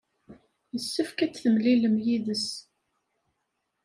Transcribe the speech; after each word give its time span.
Yessefk 0.73 1.19
ad 1.25 1.31
temlilem 1.33 1.95
yid-s. 2.05 2.47